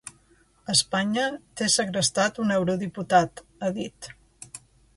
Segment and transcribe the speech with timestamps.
[0.73, 1.25] Espanya
[1.61, 4.13] té segrestat un eurodiputat, ha dit.